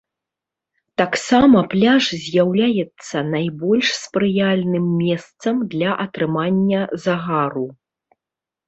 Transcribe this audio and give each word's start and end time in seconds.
Таксама 1.01 1.57
пляж 1.73 2.03
з'яўляецца 2.23 3.17
найбольш 3.35 3.87
спрыяльным 4.03 4.85
месцам 5.05 5.55
для 5.77 5.91
атрымання 6.07 6.81
загару. 7.07 7.67